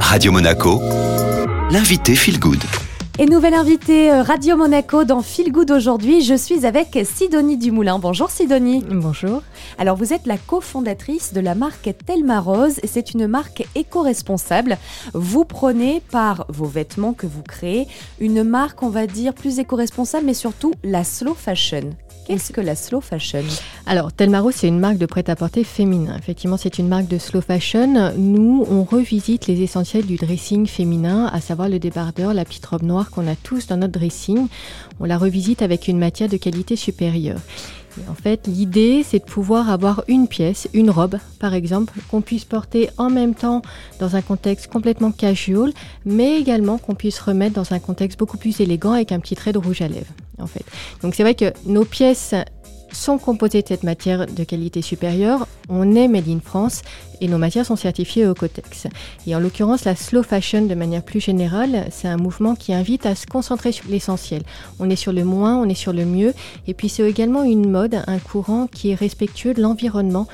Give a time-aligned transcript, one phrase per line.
[0.00, 0.80] Radio Monaco,
[1.70, 2.62] l'invité Feel Good.
[3.18, 7.98] Et nouvelle invitée euh, Radio Monaco dans Feel Good aujourd'hui, je suis avec Sidonie Dumoulin.
[7.98, 8.84] Bonjour Sidonie.
[8.90, 9.42] Bonjour.
[9.78, 14.76] Alors vous êtes la cofondatrice de la marque Telma Rose et c'est une marque éco-responsable.
[15.14, 17.88] Vous prenez par vos vêtements que vous créez
[18.20, 21.90] une marque, on va dire, plus éco-responsable mais surtout la slow fashion.
[22.26, 23.44] Qu'est-ce que la slow fashion?
[23.88, 26.16] Alors, Telmaro, c'est une marque de prêt-à-porter féminin.
[26.18, 28.12] Effectivement, c'est une marque de slow fashion.
[28.16, 32.82] Nous, on revisite les essentiels du dressing féminin, à savoir le débardeur, la petite robe
[32.82, 34.48] noire qu'on a tous dans notre dressing.
[34.98, 37.38] On la revisite avec une matière de qualité supérieure.
[38.10, 42.44] en fait, l'idée, c'est de pouvoir avoir une pièce, une robe, par exemple, qu'on puisse
[42.44, 43.62] porter en même temps
[44.00, 45.72] dans un contexte complètement casual,
[46.04, 49.52] mais également qu'on puisse remettre dans un contexte beaucoup plus élégant avec un petit trait
[49.52, 50.64] de rouge à lèvres en fait.
[51.02, 52.34] Donc c'est vrai que nos pièces
[52.92, 55.46] sont composées de cette matière de qualité supérieure.
[55.68, 56.82] On est made in France
[57.20, 58.86] et nos matières sont certifiées au Cotex.
[59.26, 63.06] Et en l'occurrence, la slow fashion, de manière plus générale, c'est un mouvement qui invite
[63.06, 64.42] à se concentrer sur l'essentiel.
[64.78, 66.34] On est sur le moins, on est sur le mieux.
[66.66, 70.26] Et puis c'est également une mode, un courant qui est respectueux de l'environnement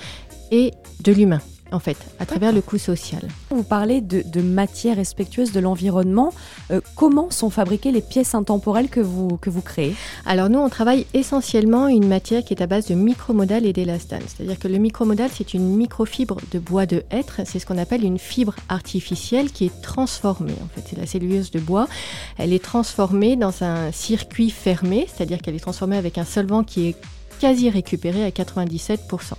[0.50, 0.72] et
[1.02, 1.40] de l'humain
[1.72, 3.22] en fait, à travers le coût social.
[3.50, 6.32] Vous parlez de, matières respectueuses de l'environnement.
[6.70, 9.94] Euh, comment sont fabriquées les pièces intemporelles que vous, que vous créez?
[10.26, 14.22] Alors nous, on travaille essentiellement une matière qui est à base de micromodal et d'élastane.
[14.26, 17.40] C'est-à-dire que le micromodal, c'est une microfibre de bois de hêtre.
[17.44, 20.54] C'est ce qu'on appelle une fibre artificielle qui est transformée.
[20.62, 21.88] En fait, c'est la celluleuse de bois.
[22.38, 26.88] Elle est transformée dans un circuit fermé, c'est-à-dire qu'elle est transformée avec un solvant qui
[26.88, 26.96] est
[27.42, 29.32] quasi récupéré à 97%.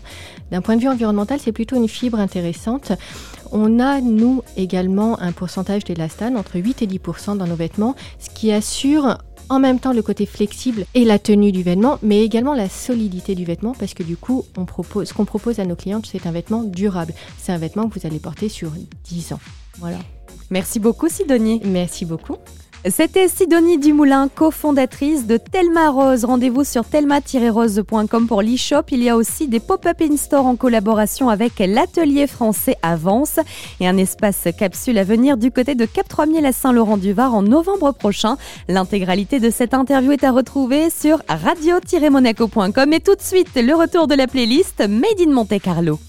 [0.52, 2.92] D'un point de vue environnemental, c'est plutôt une fibre intéressante.
[3.54, 8.30] On a, nous, également un pourcentage d'élastane entre 8 et 10% dans nos vêtements, ce
[8.30, 12.56] qui assure en même temps le côté flexible et la tenue du vêtement, mais également
[12.56, 15.78] la solidité du vêtement, parce que du coup, on propose, ce qu'on propose à nos
[15.78, 17.14] clients, c'est un vêtement durable.
[17.38, 18.72] C'est un vêtement que vous allez porter sur
[19.06, 19.40] 10 ans.
[19.78, 20.00] Voilà.
[20.50, 21.62] Merci beaucoup, Sidonie.
[21.64, 22.36] Merci beaucoup.
[22.90, 26.26] C'était Sidonie Dumoulin, cofondatrice de Telma Rose.
[26.26, 28.84] Rendez-vous sur telma-rose.com pour l'e-shop.
[28.92, 33.40] Il y a aussi des pop-up in-store en collaboration avec l'atelier français Avance
[33.80, 37.94] et un espace capsule à venir du côté de Cap 3000 à Saint-Laurent-du-Var en novembre
[37.94, 38.36] prochain.
[38.68, 44.08] L'intégralité de cette interview est à retrouver sur radio-monaco.com et tout de suite le retour
[44.08, 46.00] de la playlist Made in Monte Carlo.